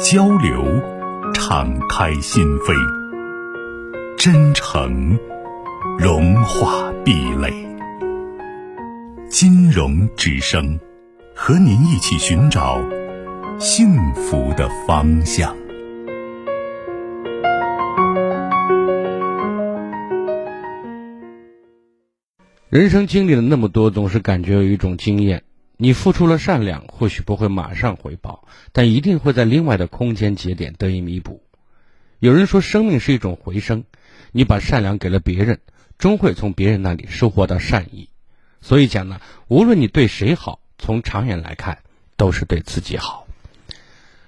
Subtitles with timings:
[0.00, 0.64] 交流，
[1.32, 2.74] 敞开心扉；
[4.16, 5.16] 真诚，
[5.98, 7.52] 融化壁垒。
[9.28, 10.78] 金融之声，
[11.34, 12.80] 和您一起寻找
[13.58, 15.54] 幸福的方向。
[22.68, 25.44] 人生经历了那么多，总是感觉有一种经验。
[25.76, 31.42] 你付出了善良，或许不会马上回报，但一定会在另外的空间节点得以弥补。
[32.20, 33.84] 有人说，生命是一种回声，
[34.30, 35.58] 你把善良给了别人，
[35.98, 38.08] 终会从别人那里收获到善意。
[38.60, 41.78] 所以讲呢，无论你对谁好，从长远来看，
[42.16, 43.26] 都是对自己好。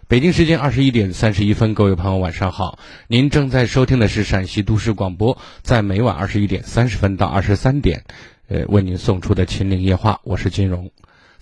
[0.08, 8.04] 北京时间二十一点三十一分，各位朋友晚上好，您正在收听的是陕西都市广播，在每晚二十一点三十分到二十三点，
[8.48, 10.90] 呃，为您送出的《秦岭夜话》，我是金荣。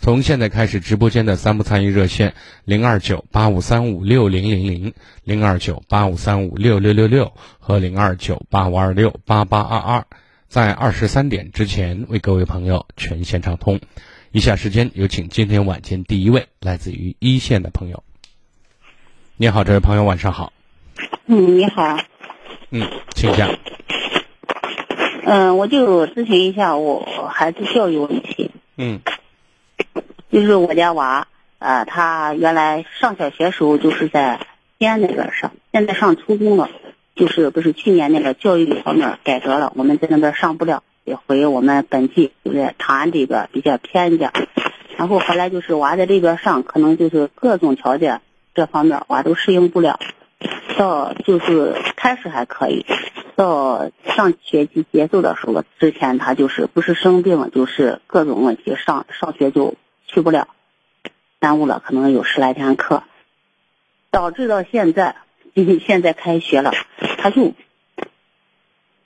[0.04, 2.34] 从现在开始，直播间的三部参与热线
[2.66, 10.04] 零二九八五三五六零零零、零二九八五三五六六六六和零二九八五二六八八二二，
[10.46, 13.80] 在二十三点之前为各位朋友全线畅通。
[14.30, 18.02] 以下时间有请今天晚间第一位来自于一线的朋友。
[19.38, 20.52] 你好，这位朋友，晚上好。
[21.24, 21.98] 嗯，你好。
[22.68, 23.48] 嗯，请讲。
[25.24, 28.50] 嗯，我就咨询一下我孩子教育问题。
[28.76, 29.00] 嗯。
[30.34, 31.28] 就是我家娃，
[31.60, 34.40] 呃，他原来上小学时候就是在
[34.80, 36.70] 西安那边上，现在上初中了，
[37.14, 44.32] 就是不是去年那个教育方面改革了，我们在那边上不了，也回我们本地，就在长安这边比较偏一点。
[44.96, 48.20] 然后后来就是娃在这边上，可能就是各种条件
[48.56, 50.00] 这方面娃都适应不了，
[50.76, 52.84] 到就是开始还可以，
[53.36, 59.76] 到上学期结束的时候，之前他就是不是生病，就是各种问题，上上学就。
[60.06, 60.48] 去不了，
[61.38, 63.02] 耽误了可能有十来天课，
[64.10, 65.16] 导致到现在，
[65.86, 66.72] 现在开学了，
[67.18, 67.54] 他就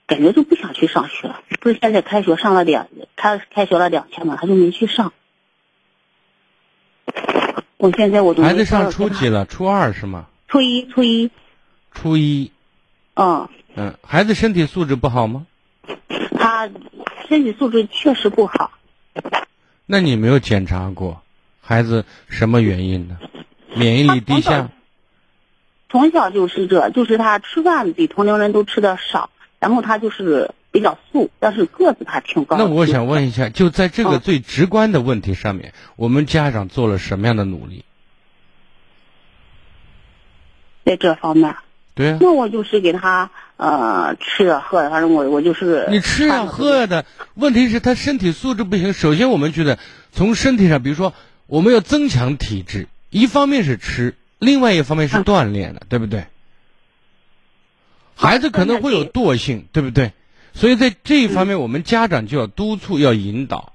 [0.07, 1.41] 感觉就不想去上学了。
[1.61, 5.13] 不是现在开学上了两，他开学了两天嘛，他就没去上。
[7.77, 9.47] 我现在我都孩子上初几了？
[9.47, 10.27] 初二是吗？
[10.49, 11.31] 初一，初一。
[11.93, 12.51] 初一。
[13.15, 13.49] 嗯。
[13.75, 15.47] 嗯，孩子身体素质不好吗？
[16.37, 16.69] 他
[17.29, 18.73] 身体素质确实不好。
[19.91, 21.23] 那你没有检查过，
[21.63, 23.17] 孩子什么原因呢？
[23.75, 24.69] 免疫力低下。
[25.89, 32.59] 从小就是这，就是他吃饭比同龄人都吃的少，然后他就是比较素，但是个子他挺高。
[32.59, 37.87] 那我想问一下，就在这个最直观的问题上面，我们家长做了什么样的努力？
[40.85, 41.57] 在这方面。
[41.95, 42.19] 对啊。
[42.21, 45.85] 那我就是给他呃吃啊喝啊，反正我我就是。
[45.91, 47.05] 你吃啊喝啊的，
[47.35, 48.93] 问题是他身体素质不行。
[48.93, 49.81] 首先，我们觉得
[50.13, 51.13] 从身体上，比如说
[51.49, 56.27] 我们要增强体质，一方面是吃，另外一方面是锻炼的，对不对？
[58.15, 60.13] 孩子可能会有惰性，对不对？
[60.55, 63.73] 所以在这一方面，我们家长就要督促、要引导，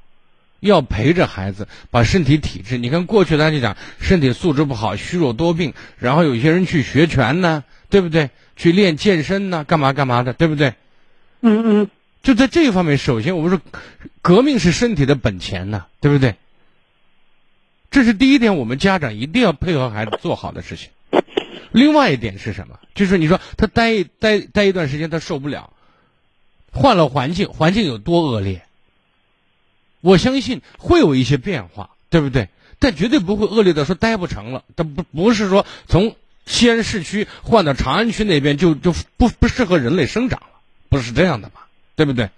[0.62, 2.78] 要陪着孩子把身体体质。
[2.78, 7.66] 你看过去他就讲身体素质不好，虚弱多病，然后有些人去学拳呢。
[7.90, 8.32] 对不对？
[8.56, 10.74] 去练健身呢，干嘛干嘛的，对不对？
[11.42, 11.90] 嗯嗯。
[12.22, 13.60] 就在这一方面，首先我们说，
[14.22, 16.36] 革命是身体的本钱呢，对不对？
[17.92, 20.90] 这是第一点，我们家长一定要配合孩子做好的事情。
[21.74, 22.80] 另外一点是什么？
[22.96, 25.74] 就是你说他待待待一段时间，他受不了，
[26.72, 28.64] 换了环境，环境有多恶劣？
[30.00, 32.48] 我相信会有一些变化，对不对？
[32.80, 34.64] 但绝对不会恶劣的说待不成了。
[34.78, 36.16] 他不不是说从。
[36.46, 40.60] 西安市区换到长安区那边就就不不适合人类生长了，
[40.90, 41.62] 不是这样的嘛？
[41.96, 42.30] 对不对？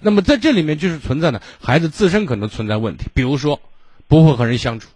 [0.00, 3.60] 那么在这里面就是存在的孩子自身可能存在问题，比如说
[4.06, 4.88] 不会和人相处，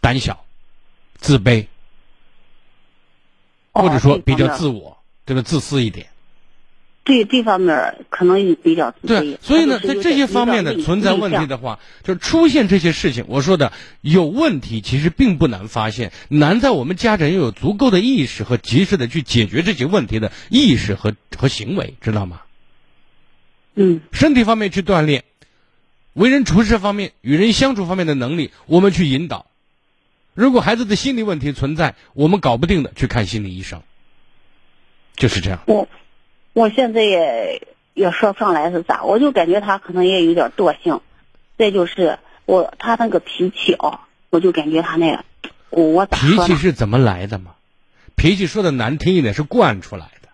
[0.00, 0.44] 胆小、
[1.18, 1.66] 自卑，
[3.72, 6.06] 或者说比较自我，这个自私一点。
[7.04, 13.26] 对这方面可能也比较对，所以呢，在这些方面的存在问题的话，就出现这些事情。
[13.28, 22.40] 我说的有问题，其实并不难发现，难在我们家长要有足够的意识和及时的去解决这些问题的意识和和行为，知道吗？
[23.74, 25.24] 嗯，身体方面去锻炼，
[26.14, 29.44] 为人处事方面、与人相处方面的能力，我们去引导。
[30.32, 33.82] 如果孩子的心理问题存在，我们搞不定的，去看心理医生。
[35.16, 35.60] 就是这样。
[35.66, 35.86] 我
[36.54, 41.00] 我现在也也说不上来是咋，我就感觉他可能也有点惰性。
[41.58, 45.24] 再就是我他那个脾气啊，我就感觉他那个，
[45.70, 46.38] 我我咋脾？
[46.38, 47.52] 气是怎么来的嘛？
[48.16, 50.28] 脾气说的难听一点是惯出来的。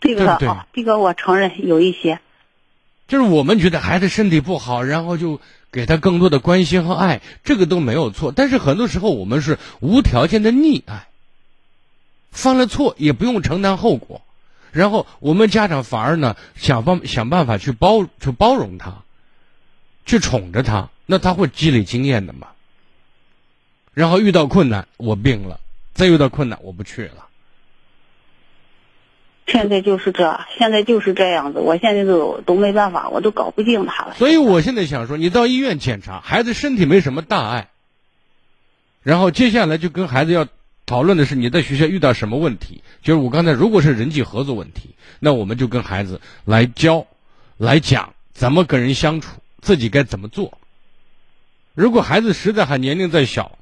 [0.00, 2.18] 这个啊，这个我承认有一些。
[3.06, 5.40] 就是我们觉得孩子身体不好，然后就
[5.70, 8.32] 给他更多的关心和爱，这个都没有错。
[8.34, 11.08] 但是很多时候我们是无条件的溺爱，
[12.32, 14.22] 犯了错也不用承担后果，
[14.72, 19.02] 然后我们家长反而呢想方想办法去包去包容他，
[20.04, 22.48] 去宠着他，那他会积累经验的嘛。
[23.94, 25.60] 然后遇到困难，我病了；
[25.92, 27.26] 再遇到困难，我不去了。
[29.46, 31.58] 现在就是这，现在就是这样子。
[31.58, 34.14] 我现在都都没办法，我都搞不定他了。
[34.14, 37.68] 所以我现在想说，你到医院检查，孩子身体没什么大碍，
[39.02, 40.46] 然后接下来就跟孩子要
[40.92, 42.82] 讨论的是你在学校遇到什么问题。
[43.02, 44.90] 就是我刚才如果是人际合作问题，
[45.20, 47.06] 那我们就跟孩子来教，
[47.56, 50.58] 来讲怎么跟人相处，自己该怎么做。
[51.72, 53.56] 如果孩子实在还年龄再小，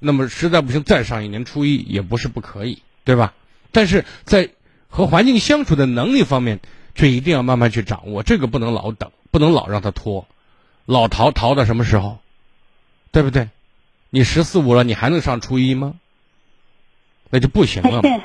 [0.00, 3.32] 那么实在不行再上一年初一也不是不可以，对吧？
[3.70, 4.50] 但是在
[4.88, 6.58] 和环境相处的能力方面，
[6.96, 10.26] 却一定要慢慢去掌握，这个不能老等，不能老让他拖，
[10.84, 12.18] 老逃逃到什么时候？
[13.12, 13.50] 对不对？
[14.10, 15.94] 你十四五了，你还能上初一吗？
[17.32, 18.00] 那就不行了嘛。
[18.02, 18.22] 他现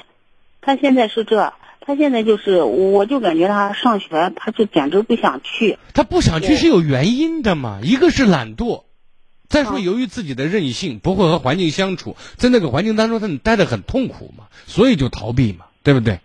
[0.61, 5.79] 他现在是这，他现在就是，我就感觉他上学，他就简直不想去。
[5.93, 8.83] 他不想去是有原因的嘛，一个是懒惰，
[9.47, 16.19] 再说嗯由于自己的任性，不会和环境相处，在那个环境当中，他待的很痛苦嘛，所以就逃避嘛，对不对？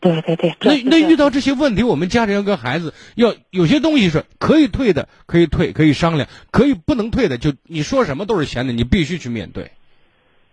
[0.00, 9.70] 对对对，那那遇到这些问题，我们家长要跟孩子要有些东西是可以退的，可以退，可以商量；可以不能退的，就你说什么都是闲的，你必须去面对。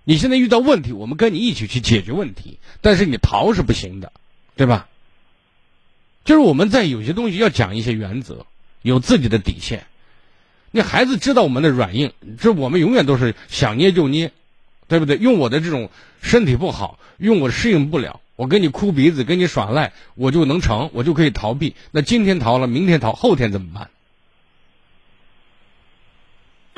[0.04, 4.12] 你现在遇到问题，我们跟你一起去解决问题，但是你逃是不行的，
[4.56, 4.88] 对吧？
[6.26, 8.46] 就是我们在有些东西要讲一些原则，
[8.82, 9.86] 有自己的底线。
[10.72, 14.32] 那孩子知道我们的软硬，这我们永远都是想捏就捏，
[14.88, 15.18] 对不对？
[15.18, 15.90] 用我的这种
[16.22, 21.76] 身体不好，用我适应不了，我跟你哭鼻子，跟你耍赖，我就能成，我就可以逃避。
[21.92, 23.90] 那今天逃了，明天逃，后天怎么办？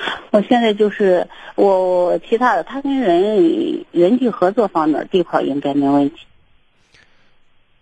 [0.31, 6.15] 我现在就是我我其他的，他跟人人际合作方面这块应该没问题。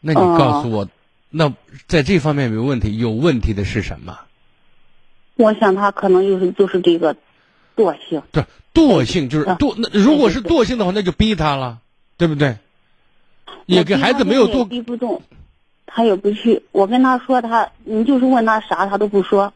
[0.02, 0.88] 那你告诉我，
[1.30, 1.54] 那
[1.88, 4.20] 在这方面没问题，有问题的是什么？
[5.36, 7.16] 我想他可能就是就是这个
[7.76, 8.22] 惰性。
[8.32, 8.44] 对
[8.74, 9.74] 惰性就是啊惰。
[9.78, 11.80] 那如果是惰性的话，那就逼他了，
[12.18, 12.58] 对不对？
[13.66, 15.22] 也给孩子没有我逼他做逼不动，
[15.86, 16.64] 他也不去。
[16.72, 19.54] 我跟他说他，你就是问他啥，他都不说。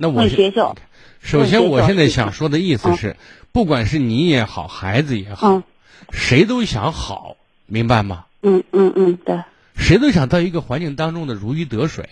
[0.00, 0.76] 那我学校，
[1.20, 3.16] 首先，我现在想说的意思是，
[3.50, 5.64] 不管是你也好，孩子也好，嗯
[6.12, 7.36] 谁都想好，
[7.66, 8.26] 明白吗？
[8.42, 9.42] 嗯嗯嗯，对。
[9.76, 12.08] 谁都想到一个环境当中的如鱼得水。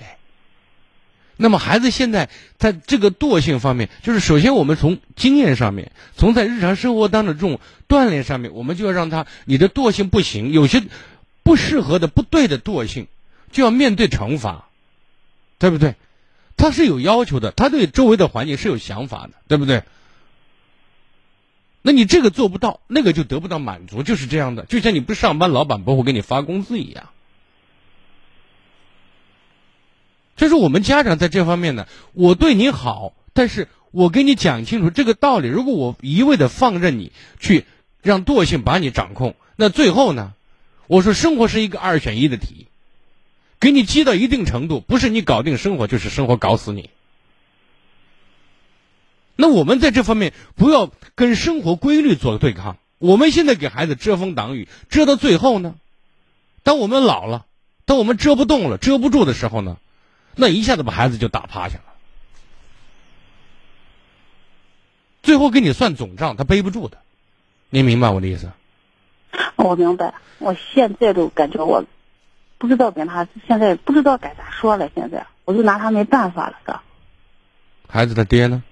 [1.37, 2.29] 那么孩子现在
[2.59, 10.83] 在这个惰性方面，就是首先我们从经验上面，从在日常生活当中的这种锻炼上面，我们就要让他，你的惰性不行，有些
[11.45, 13.07] 不适合的、不对的惰性，
[13.53, 14.69] 就要面对惩罚，
[15.61, 15.95] 对不对？
[16.57, 19.83] 他是有要求的，他对周围的环境是有想法的，对不对？
[21.83, 24.65] 那你这个做不到，那个就得不到满足，就是这样的。
[24.65, 27.11] 就像你不上班，老板不会给你发工资一样。
[30.37, 35.49] 这是我们家长在这方面呢，我对你好，但是我跟你讲清楚这个道理。
[35.49, 37.65] 如果我一味的放任你去
[38.03, 40.35] 让惰性把你掌控，那最后呢，
[40.89, 42.67] 我说生活是一个二选一的题，
[43.59, 46.91] 给你激到一定程度，不是你搞定生活，就是生活搞死你。
[49.37, 52.79] 那我们在这方面不要跟生活规律做对抗。
[52.99, 55.75] 我们现在给孩子遮风挡雨，遮到最后呢，
[56.63, 57.45] 当我们老了，
[57.85, 59.77] 当我们遮不动了、遮不住的时候呢，
[60.35, 61.95] 那一下子把孩子就打趴下了，
[65.23, 66.99] 最后给你算总账，他背不住的。
[67.69, 68.51] 您明白我的意思？
[69.57, 71.85] 我明白，我现在都感觉我
[72.59, 76.81] 不知道跟他现在不知道该咋说了，现在我就拿他没办法了，哥。
[77.89, 78.63] 孩子的爹呢？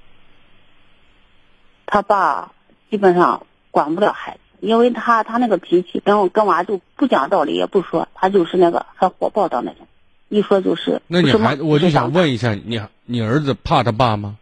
[1.86, 2.52] 他爸
[2.90, 9.86] 基本上管不了孩子，因为他他那个脾气跟我跟娃就不讲道理也不说，他就是那个很火爆的那种，
[10.28, 11.02] 一说就是。
[11.06, 14.38] 那你孩子，我就想，问一下，你你儿子怕他爸吗？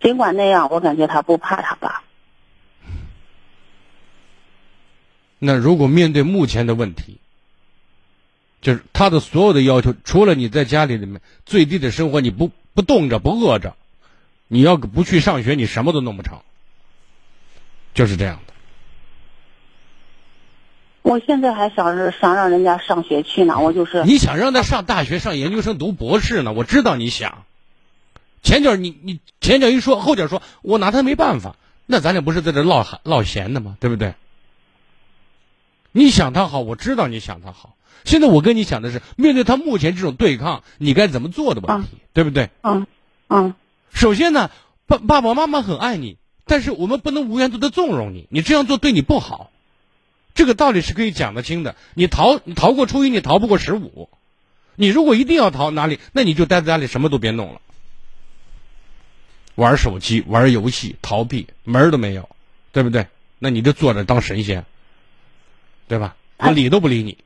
[0.00, 2.02] 尽管那样，我感觉他不怕他爸。
[5.38, 7.18] 那如果面对目前的问题，
[8.62, 13.76] 就是他的所有的要求，除了你在家里里面最低的生活，你不不冻着不饿着，
[14.48, 16.40] 你要不去上学，你什么都弄不成。
[17.92, 18.54] 就是这样的。
[21.02, 26.52] 我现在还想着想让人家上学去呢，我就是你想让他上大学、上研究生、读博士呢？
[26.52, 27.44] 我知道你想。
[28.44, 31.56] 前脚你你前脚一说，后脚说，我拿他没办法。
[31.86, 33.76] 那咱俩不是在这唠唠闲的吗？
[33.80, 34.14] 对不对？
[35.90, 37.74] 你想他好，我知道你想他好。
[38.04, 42.50] 现在我跟你讲的是，面对他目前这种对抗，你该怎么做的问题，对不对？
[42.62, 42.86] 嗯
[43.28, 43.54] 嗯。
[43.92, 44.50] 首先呢，
[44.86, 49.50] 爸爸爸妈妈很爱你，但是我们不能无缘度的纵容你，你这样做对你不好。
[50.34, 51.76] 这个道理是可以讲得清的。
[51.94, 54.08] 你逃，你逃过初一，你逃不过十五。
[54.74, 57.60] 你如果一定要逃哪里，那你就待在家里，什么都别弄了。
[59.54, 62.28] 玩手机、玩游戏、逃避，门儿都没有，
[62.72, 63.06] 对不对？
[63.38, 64.64] 那你就坐着当神仙，
[65.88, 66.16] 对吧？
[66.38, 67.12] 我理都不理你。
[67.12, 67.18] 啊，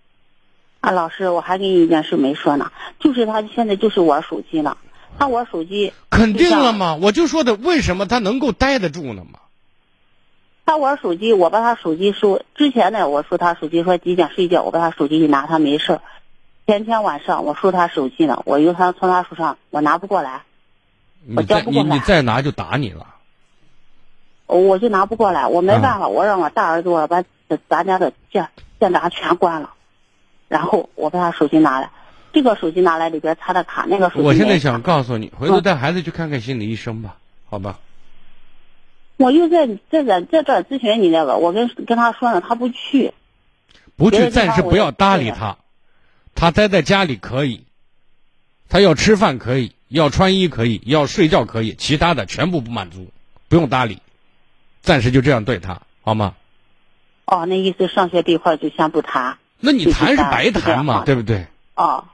[0.90, 4.76] 老师，我还给你一件事没说呢，就是他现在就是玩手机呢，
[5.18, 5.92] 他玩手机。
[6.10, 6.96] 肯定了吗？
[7.00, 9.40] 我就说的，为什么他能够待得住呢嘛？
[10.64, 12.42] 他玩手机，我把他手机收。
[12.54, 16.00] 之前呢，我说他手机说几点睡觉，我把他手机一拿，他没事
[16.66, 20.42] 前天晚上我收他手机呢，我又他从他手上我拿不过来，
[21.36, 21.88] 我交不过来。
[21.88, 23.06] 你你再拿就打你了。
[24.48, 27.24] 我就拿不过来，我没办法，我让我大儿子我把
[27.68, 29.70] 咱家的电电闸全关了，
[30.48, 31.90] 然后我把他手机拿来，
[32.32, 34.22] 这个手机拿来里边插的卡，那个手机。
[34.22, 37.16] 我现在想告诉你，回头带孩子去看看心理医生吧，
[37.48, 37.78] 好吧？
[39.16, 43.14] 我又在在在在这咨询你那个，我跟跟他说呢，他不去，
[43.96, 45.56] 不去，暂时不要搭理他，
[46.34, 47.64] 他待在家里可以，
[48.68, 53.08] 他要吃饭可以，要穿衣可以，要睡觉可以，其他的全部不满足，
[53.48, 54.00] 不用搭理，
[54.82, 56.34] 暂时就这样对他好吗？
[57.24, 61.46] 哦，那意思上学这一块就先不谈，那你谈是白谈嘛，对不对？
[61.74, 62.04] 哦。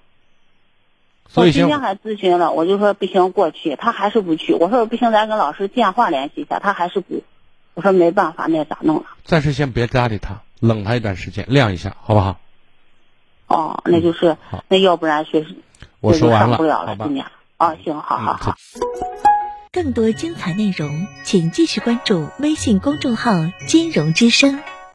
[1.35, 4.53] 我今天还咨询了，我就说不行过去，他还是不去。
[4.53, 7.23] 我说不行，咱跟老师电话联系一下，他还是不。
[7.73, 9.05] 我说没办法，那咋弄了？
[9.25, 12.39] 暂时先别搭理他，冷他一段时间，晾一下，好不好？
[13.47, 14.37] 哦，那就是，
[14.69, 15.47] 那要不然学
[16.01, 17.25] 我说完了，不了了，今年。
[17.57, 18.57] 哦，行，好好好。
[19.73, 23.31] 更多精彩内容，请继续关注微信公众号
[23.67, 24.61] “金融之声”。